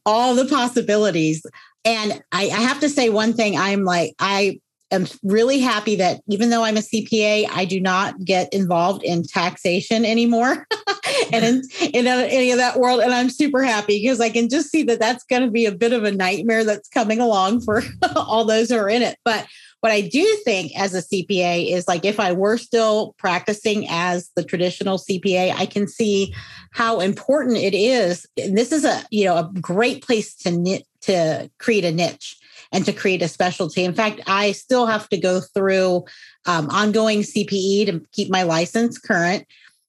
[0.06, 1.46] all the possibilities.
[1.86, 3.58] And I, I have to say one thing.
[3.58, 4.60] I'm like, I
[4.92, 9.24] am really happy that even though I'm a CPA, I do not get involved in
[9.24, 10.68] taxation anymore
[11.34, 11.62] and in,
[11.94, 13.00] in any of that world.
[13.00, 15.72] And I'm super happy because I can just see that that's going to be a
[15.72, 17.84] bit of a nightmare that's coming along for
[18.16, 19.18] all those who are in it.
[19.24, 19.48] But
[19.82, 24.30] what I do think as a CPA is like if I were still practicing as
[24.36, 26.36] the traditional CPA, I can see
[26.72, 28.28] how important it is.
[28.38, 32.38] And this is a, you know, a great place to knit to create a niche
[32.72, 33.84] and to create a specialty.
[33.84, 36.06] In fact, I still have to go through
[36.46, 39.46] um, ongoing CPE to keep my license current.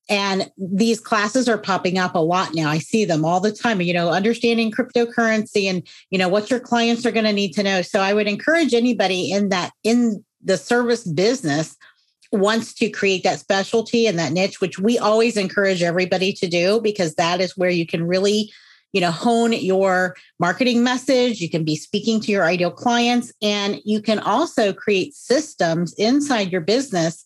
[0.09, 2.69] And these classes are popping up a lot now.
[2.69, 6.61] I see them all the time, you know, understanding cryptocurrency and, you know, what your
[6.61, 7.83] clients are going to need to know.
[7.83, 11.77] So I would encourage anybody in that, in the service business
[12.33, 16.81] wants to create that specialty and that niche, which we always encourage everybody to do
[16.81, 18.51] because that is where you can really
[18.93, 21.41] you know hone your marketing message.
[21.41, 26.53] You can be speaking to your ideal clients and you can also create systems inside
[26.53, 27.25] your business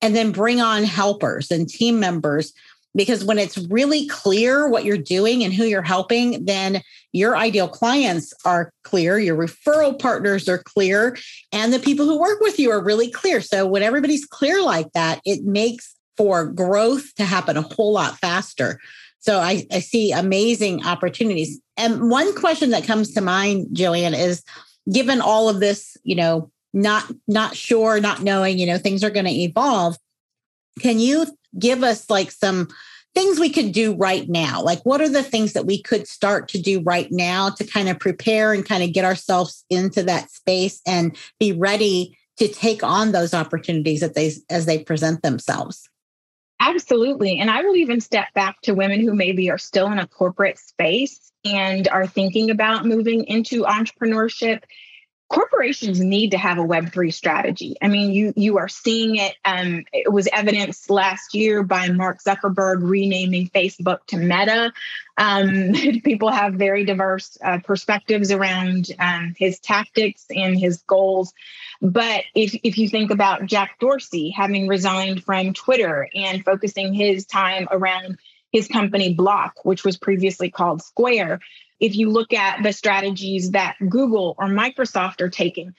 [0.00, 2.52] and then bring on helpers and team members.
[2.94, 7.68] Because when it's really clear what you're doing and who you're helping then your ideal
[7.68, 11.16] clients are clear your referral partners are clear
[11.52, 13.40] and the people who work with you are really clear.
[13.40, 18.18] So when everybody's clear like that it makes for growth to happen a whole lot
[18.18, 18.80] faster
[19.20, 21.60] so I, I see amazing opportunities.
[21.76, 24.42] And one question that comes to mind, JoAnn, is
[24.90, 29.10] given all of this, you know, not not sure, not knowing, you know, things are
[29.10, 29.96] going to evolve.
[30.80, 31.26] Can you
[31.58, 32.68] give us like some
[33.14, 34.62] things we could do right now?
[34.62, 37.88] Like what are the things that we could start to do right now to kind
[37.88, 42.84] of prepare and kind of get ourselves into that space and be ready to take
[42.84, 45.88] on those opportunities that they as they present themselves?
[46.60, 47.38] Absolutely.
[47.38, 50.58] And I will even step back to women who maybe are still in a corporate
[50.58, 54.62] space and are thinking about moving into entrepreneurship
[55.28, 57.76] corporations need to have a web3 strategy.
[57.82, 62.22] I mean you you are seeing it um, it was evidenced last year by mark
[62.22, 64.72] zuckerberg renaming facebook to meta.
[65.18, 65.72] Um,
[66.04, 71.34] people have very diverse uh, perspectives around um, his tactics and his goals.
[71.82, 77.26] But if, if you think about jack dorsey having resigned from twitter and focusing his
[77.26, 78.18] time around
[78.50, 81.38] his company block which was previously called square
[81.80, 85.74] if you look at the strategies that Google or Microsoft are taking,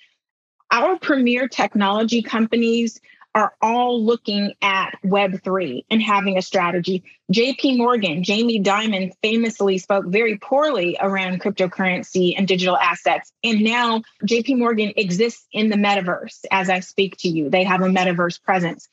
[0.72, 3.00] our premier technology companies
[3.36, 7.04] are all looking at Web3 and having a strategy.
[7.32, 13.32] JP Morgan, Jamie Dimon famously spoke very poorly around cryptocurrency and digital assets.
[13.44, 17.50] And now JP Morgan exists in the metaverse as I speak to you.
[17.50, 18.90] They have a metaverse presence.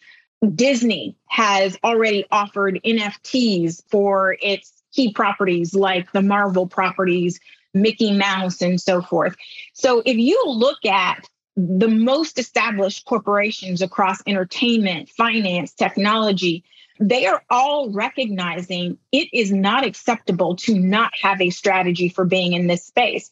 [0.55, 7.39] Disney has already offered NFTs for its key properties like the Marvel properties,
[7.75, 9.37] Mickey Mouse, and so forth.
[9.75, 16.65] So if you look at the most established corporations across entertainment, finance, technology,
[16.99, 22.55] they are all recognizing it is not acceptable to not have a strategy for being
[22.55, 23.31] in this space.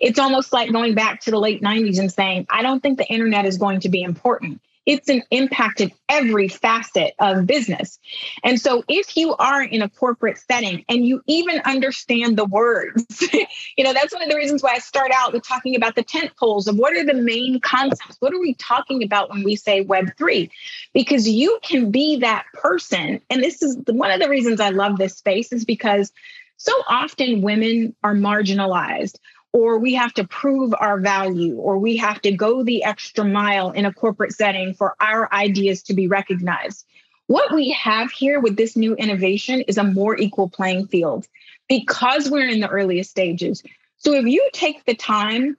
[0.00, 3.08] It's almost like going back to the late 90s and saying, I don't think the
[3.08, 4.60] internet is going to be important
[4.90, 8.00] it's an impacted every facet of business.
[8.42, 13.22] And so if you are in a corporate setting and you even understand the words,
[13.76, 16.02] you know, that's one of the reasons why I start out with talking about the
[16.02, 18.16] tent poles of what are the main concepts?
[18.18, 20.50] What are we talking about when we say Web3?
[20.92, 23.20] Because you can be that person.
[23.30, 26.10] And this is one of the reasons I love this space is because
[26.56, 29.18] so often women are marginalized
[29.52, 33.70] or we have to prove our value, or we have to go the extra mile
[33.72, 36.86] in a corporate setting for our ideas to be recognized.
[37.26, 41.26] What we have here with this new innovation is a more equal playing field
[41.68, 43.62] because we're in the earliest stages.
[43.98, 45.56] So if you take the time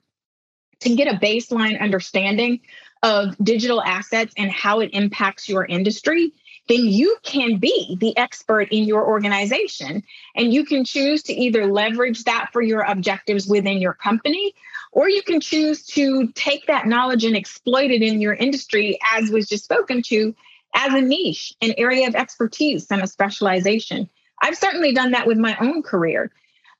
[0.80, 2.60] to get a baseline understanding
[3.02, 6.32] of digital assets and how it impacts your industry,
[6.68, 10.02] then you can be the expert in your organization.
[10.36, 14.54] And you can choose to either leverage that for your objectives within your company,
[14.92, 19.30] or you can choose to take that knowledge and exploit it in your industry, as
[19.30, 20.34] was just spoken to,
[20.74, 24.08] as a niche, an area of expertise and a specialization.
[24.40, 26.30] I've certainly done that with my own career.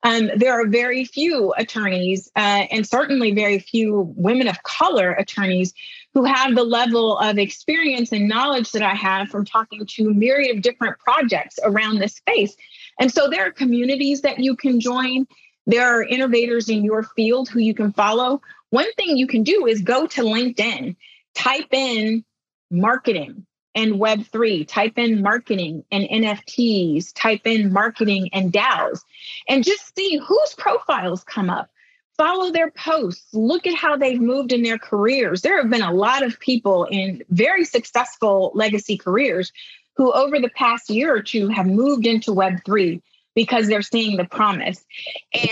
[0.04, 5.72] Um, there are very few attorneys, uh, and certainly very few women of color attorneys,
[6.14, 10.14] who have the level of experience and knowledge that I have from talking to a
[10.14, 12.54] myriad of different projects around this space.
[13.00, 15.26] And so there are communities that you can join.
[15.66, 18.42] There are innovators in your field who you can follow.
[18.70, 20.96] One thing you can do is go to LinkedIn,
[21.34, 22.24] type in
[22.70, 29.00] marketing, and Web3, type in marketing and NFTs, type in marketing and DAOs,
[29.48, 31.70] and just see whose profiles come up.
[32.16, 35.42] Follow their posts, look at how they've moved in their careers.
[35.42, 39.52] There have been a lot of people in very successful legacy careers
[39.96, 43.00] who, over the past year or two, have moved into Web3
[43.34, 44.84] because they're seeing the promise.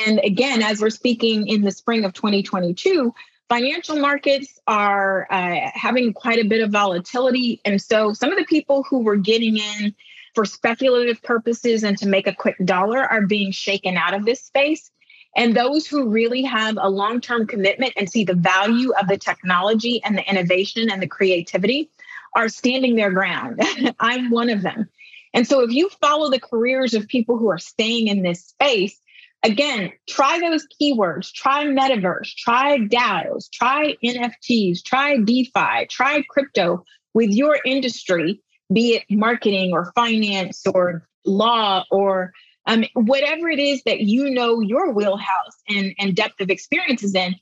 [0.06, 3.14] And again, as we're speaking in the spring of 2022,
[3.48, 7.61] financial markets are uh, having quite a bit of volatility.
[7.64, 9.94] And so some of the people who were getting in
[10.34, 14.42] for speculative purposes and to make a quick dollar are being shaken out of this
[14.42, 14.90] space.
[15.37, 19.18] And those who really have a long term commitment and see the value of the
[19.18, 21.91] technology and the innovation and the creativity
[22.35, 23.61] are standing their ground.
[24.01, 24.89] I'm one of them.
[25.33, 29.01] And so if you follow the careers of people who are staying in this space,
[29.43, 37.31] Again, try those keywords, try metaverse, try DAOs, try NFTs, try DeFi, try crypto with
[37.31, 42.33] your industry, be it marketing or finance or law or
[42.70, 47.16] um, whatever it is that you know your wheelhouse and, and depth of experience is
[47.16, 47.34] in.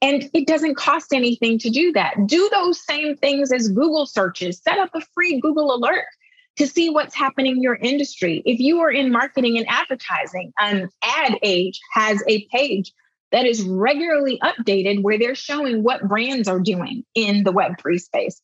[0.00, 2.14] And it doesn't cost anything to do that.
[2.26, 6.06] Do those same things as Google searches, set up a free Google alert
[6.58, 8.42] to see what's happening in your industry.
[8.46, 12.92] If you are in marketing and advertising, um, Ad Age has a page
[13.32, 18.40] that is regularly updated where they're showing what brands are doing in the Web3 space.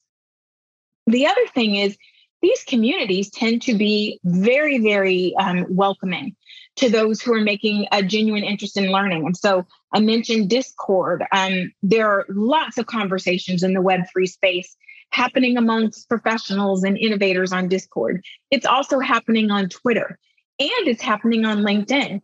[1.07, 1.97] The other thing is,
[2.43, 6.35] these communities tend to be very, very um, welcoming
[6.77, 9.25] to those who are making a genuine interest in learning.
[9.27, 11.25] And so I mentioned Discord.
[11.33, 14.77] Um, there are lots of conversations in the Web3 space
[15.11, 18.25] happening amongst professionals and innovators on Discord.
[18.51, 20.19] It's also happening on Twitter
[20.59, 22.21] and it's happening on LinkedIn.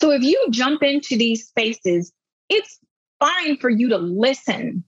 [0.00, 2.12] So if you jump into these spaces,
[2.48, 2.78] it's
[3.18, 4.84] fine for you to listen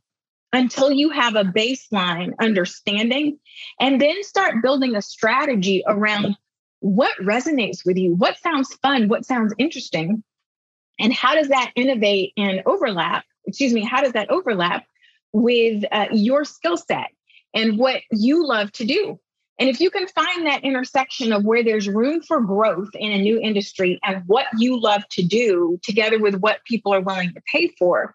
[0.52, 3.38] until you have a baseline understanding
[3.78, 6.36] and then start building a strategy around
[6.80, 10.22] what resonates with you, what sounds fun, what sounds interesting,
[10.98, 13.24] and how does that innovate and overlap?
[13.46, 14.84] Excuse me, how does that overlap
[15.32, 17.08] with uh, your skill set?
[17.54, 19.18] and what you love to do.
[19.58, 23.20] And if you can find that intersection of where there's room for growth in a
[23.20, 27.42] new industry and what you love to do together with what people are willing to
[27.52, 28.14] pay for,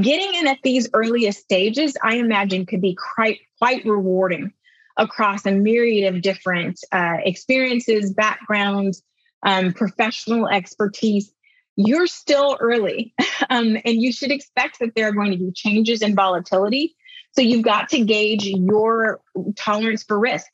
[0.00, 4.52] getting in at these earliest stages, I imagine could be quite, quite rewarding
[4.96, 9.02] across a myriad of different uh, experiences, backgrounds,
[9.44, 11.32] um, professional expertise.
[11.76, 13.14] You're still early,
[13.50, 16.96] um, and you should expect that there are going to be changes in volatility
[17.34, 19.20] so you've got to gauge your
[19.56, 20.46] tolerance for risk.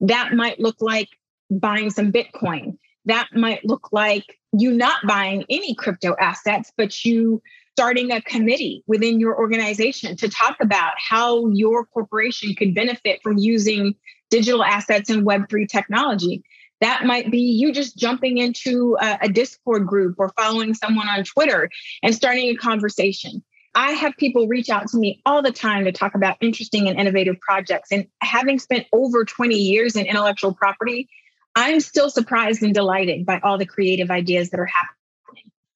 [0.00, 1.08] That might look like
[1.50, 2.78] buying some Bitcoin.
[3.04, 7.42] That might look like you not buying any crypto assets, but you
[7.74, 13.38] starting a committee within your organization to talk about how your corporation could benefit from
[13.38, 13.94] using
[14.30, 16.42] digital assets and Web3 technology.
[16.80, 21.24] That might be you just jumping into a, a Discord group or following someone on
[21.24, 21.70] Twitter
[22.02, 23.42] and starting a conversation.
[23.74, 26.98] I have people reach out to me all the time to talk about interesting and
[26.98, 27.90] innovative projects.
[27.90, 31.08] And having spent over 20 years in intellectual property,
[31.54, 35.01] I'm still surprised and delighted by all the creative ideas that are happening.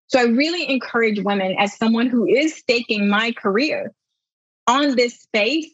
[0.08, 3.92] So I really encourage women, as someone who is staking my career
[4.66, 5.72] on this space,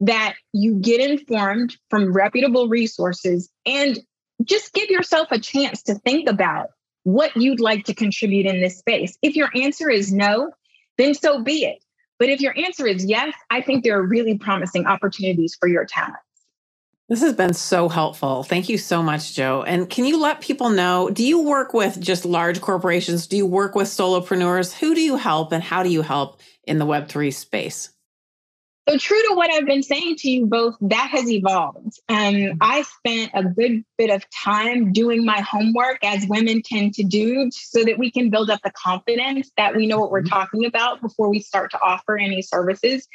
[0.00, 3.98] that you get informed from reputable resources and
[4.44, 6.68] just give yourself a chance to think about
[7.04, 9.16] what you'd like to contribute in this space.
[9.22, 10.50] If your answer is no,
[10.98, 11.78] then so be it.
[12.18, 15.84] But if your answer is yes, I think there are really promising opportunities for your
[15.84, 16.18] talents.
[17.08, 18.42] This has been so helpful.
[18.42, 19.62] Thank you so much, Jo.
[19.62, 23.28] And can you let people know do you work with just large corporations?
[23.28, 24.74] Do you work with solopreneurs?
[24.74, 27.90] Who do you help and how do you help in the Web3 space?
[28.88, 31.98] So, true to what I've been saying to you both, that has evolved.
[32.08, 37.02] Um, I spent a good bit of time doing my homework, as women tend to
[37.02, 40.28] do, so that we can build up the confidence that we know what we're mm-hmm.
[40.28, 43.08] talking about before we start to offer any services.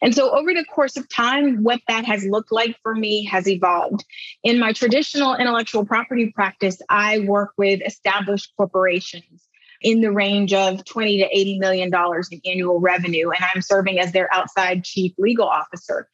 [0.00, 3.48] And so, over the course of time, what that has looked like for me has
[3.48, 4.04] evolved.
[4.44, 9.45] In my traditional intellectual property practice, I work with established corporations
[9.86, 14.00] in the range of 20 to 80 million dollars in annual revenue and i'm serving
[14.00, 16.08] as their outside chief legal officer.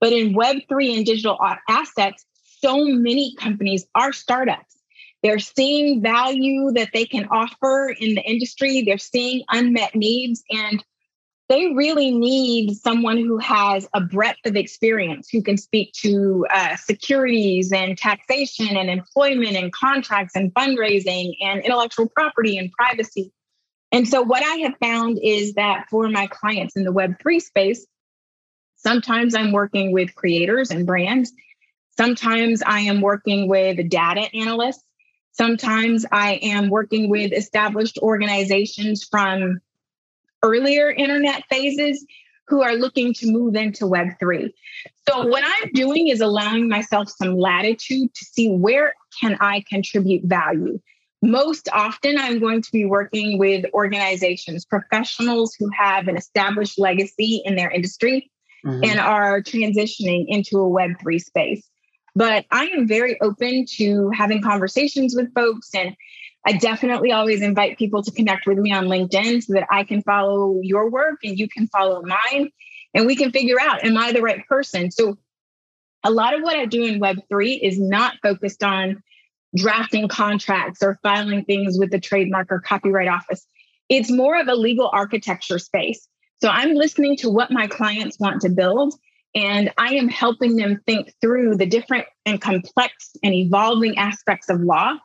[0.00, 2.24] But in web3 and digital assets
[2.60, 4.76] so many companies are startups.
[5.22, 8.82] They're seeing value that they can offer in the industry.
[8.82, 10.82] They're seeing unmet needs and
[11.48, 16.76] they really need someone who has a breadth of experience who can speak to uh,
[16.76, 23.32] securities and taxation and employment and contracts and fundraising and intellectual property and privacy.
[23.92, 27.86] And so, what I have found is that for my clients in the Web3 space,
[28.76, 31.32] sometimes I'm working with creators and brands.
[31.96, 34.84] Sometimes I am working with data analysts.
[35.32, 39.60] Sometimes I am working with established organizations from
[40.42, 42.04] earlier internet phases
[42.48, 44.50] who are looking to move into Web3.
[45.08, 50.24] So what I'm doing is allowing myself some latitude to see where can I contribute
[50.24, 50.80] value.
[51.20, 57.42] Most often, I'm going to be working with organizations, professionals who have an established legacy
[57.44, 58.30] in their industry
[58.64, 58.84] mm-hmm.
[58.84, 61.68] and are transitioning into a Web3 space.
[62.14, 65.94] But I am very open to having conversations with folks and
[66.46, 70.02] I definitely always invite people to connect with me on LinkedIn so that I can
[70.02, 72.50] follow your work and you can follow mine
[72.94, 74.90] and we can figure out am I the right person?
[74.90, 75.18] So
[76.04, 79.02] a lot of what I do in Web3 is not focused on
[79.56, 83.46] drafting contracts or filing things with the trademark or copyright office.
[83.88, 86.06] It's more of a legal architecture space.
[86.40, 88.94] So I'm listening to what my clients want to build
[89.34, 94.60] and I am helping them think through the different and complex and evolving aspects of
[94.60, 94.96] law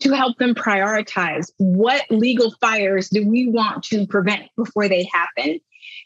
[0.00, 5.60] to help them prioritize what legal fires do we want to prevent before they happen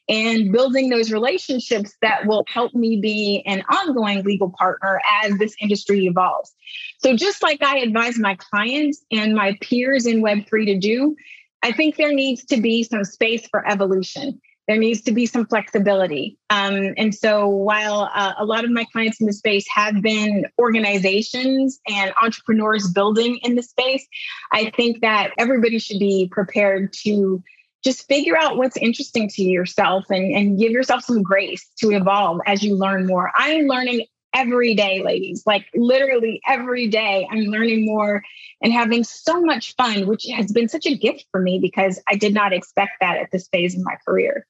[0.09, 5.55] and building those relationships that will help me be an ongoing legal partner as this
[5.61, 6.53] industry evolves.
[6.99, 11.17] So, just like I advise my clients and my peers in Web3 to do,
[11.63, 15.47] I think there needs to be some space for evolution there needs to be some
[15.47, 16.39] flexibility.
[16.51, 20.47] Um, and so, while uh, a lot of my clients in the space have been
[20.59, 24.07] organizations and entrepreneurs building in the space,
[24.53, 27.43] I think that everybody should be prepared to
[27.85, 32.41] just figure out what's interesting to yourself and, and give yourself some grace to evolve
[32.47, 33.33] as you learn more.
[33.35, 37.27] I'm learning every day, ladies, like literally every day.
[37.31, 38.23] I'm learning more
[38.63, 42.15] and having so much fun, which has been such a gift for me because I
[42.15, 44.47] did not expect that at this phase in my career.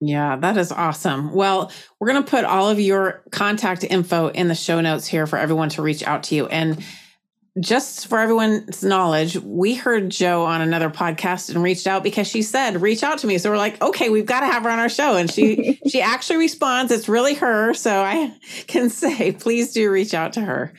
[0.00, 1.32] Yeah, that is awesome.
[1.32, 5.26] Well, we're going to put all of your contact info in the show notes here
[5.26, 6.46] for everyone to reach out to you.
[6.46, 6.82] And
[7.58, 12.40] just for everyone's knowledge, we heard Jo on another podcast and reached out because she
[12.40, 13.36] said, reach out to me.
[13.36, 15.16] So we're like, okay, we've got to have her on our show.
[15.16, 16.90] And she she actually responds.
[16.90, 17.74] It's really her.
[17.74, 18.34] So I
[18.68, 20.72] can say, please do reach out to her.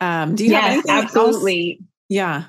[0.00, 1.78] Um, do you yes, have anything absolutely.
[1.80, 1.88] Else?
[2.08, 2.44] Yeah.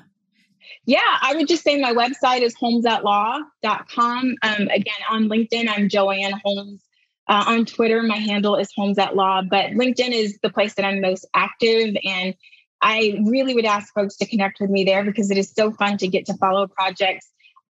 [0.86, 4.34] Yeah, I would just say my website is holmesatlaw.com.
[4.42, 6.82] Um, again, on LinkedIn, I'm JoAnn Holmes.
[7.28, 10.84] Uh, on Twitter, my handle is Holmes at Law, but LinkedIn is the place that
[10.84, 11.94] I'm most active.
[12.04, 12.34] And
[12.82, 15.98] I really would ask folks to connect with me there because it is so fun
[15.98, 17.28] to get to follow projects.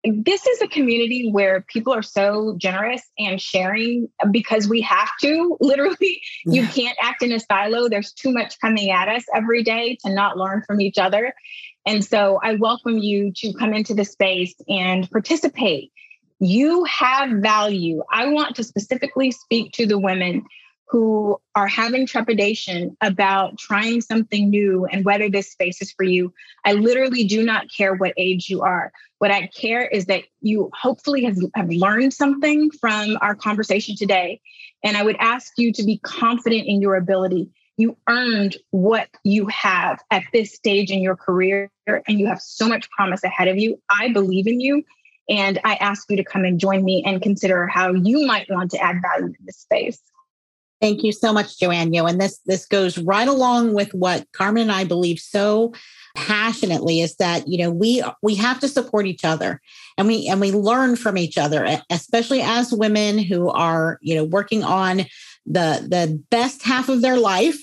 [0.05, 5.57] This is a community where people are so generous and sharing because we have to.
[5.61, 7.89] Literally, you can't act in a silo.
[7.89, 11.33] There's too much coming at us every day to not learn from each other.
[11.87, 15.93] And so I welcome you to come into the space and participate.
[16.41, 18.03] You have value.
[18.13, 20.45] I want to specifically speak to the women
[20.89, 26.33] who are having trepidation about trying something new and whether this space is for you.
[26.65, 28.93] I literally do not care what age you are.
[29.19, 34.41] What I care is that you hopefully have, have learned something from our conversation today.
[34.85, 39.47] And I would ask you to be confident in your ability you earned what you
[39.49, 43.59] have at this stage in your career and you have so much promise ahead of
[43.59, 43.81] you.
[43.91, 44.83] I believe in you.
[45.29, 48.71] And I ask you to come and join me and consider how you might want
[48.73, 50.01] to add value in this space.
[50.81, 52.09] Thank you so much, JoAnn.
[52.09, 55.73] And this this goes right along with what Carmen and I believe so
[56.15, 59.61] passionately is that you know we we have to support each other
[59.99, 64.25] and we and we learn from each other especially as women who are you know
[64.25, 65.05] working on
[65.45, 67.59] the the best half of their life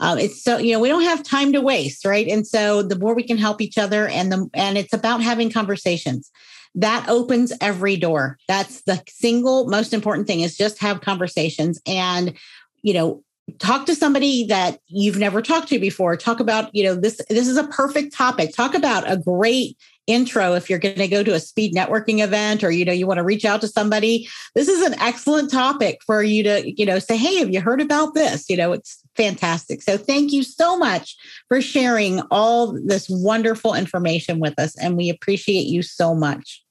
[0.00, 2.98] um, it's so you know we don't have time to waste right and so the
[2.98, 6.30] more we can help each other and the and it's about having conversations
[6.74, 8.38] that opens every door.
[8.46, 12.36] That's the single most important thing is just have conversations and,
[12.82, 13.22] you know,
[13.58, 16.16] talk to somebody that you've never talked to before.
[16.16, 18.54] Talk about you know this this is a perfect topic.
[18.54, 19.76] Talk about a great
[20.06, 23.06] intro if you're going to go to a speed networking event or you know you
[23.06, 24.28] want to reach out to somebody.
[24.54, 27.80] This is an excellent topic for you to you know say hey have you heard
[27.80, 28.48] about this?
[28.48, 29.82] You know it's fantastic.
[29.82, 31.16] So thank you so much
[31.48, 36.62] for sharing all this wonderful information with us and we appreciate you so much.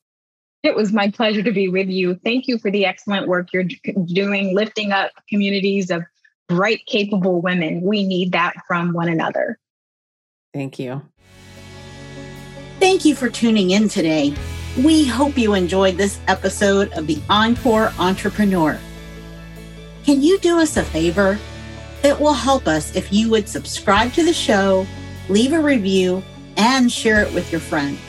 [0.63, 2.15] It was my pleasure to be with you.
[2.25, 3.67] Thank you for the excellent work you're
[4.05, 6.03] doing, lifting up communities of
[6.47, 7.81] bright, capable women.
[7.81, 9.59] We need that from one another.
[10.53, 11.01] Thank you.
[12.79, 14.33] Thank you for tuning in today.
[14.83, 18.79] We hope you enjoyed this episode of the Encore Entrepreneur.
[20.05, 21.37] Can you do us a favor?
[22.03, 24.85] It will help us if you would subscribe to the show,
[25.29, 26.23] leave a review,
[26.55, 28.06] and share it with your friends.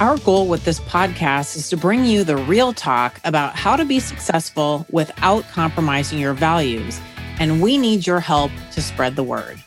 [0.00, 3.84] Our goal with this podcast is to bring you the real talk about how to
[3.84, 7.00] be successful without compromising your values.
[7.40, 9.60] And we need your help to spread the word.